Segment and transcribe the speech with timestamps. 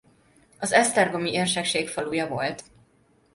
[0.59, 2.63] Az esztergomi érsekség faluja volt.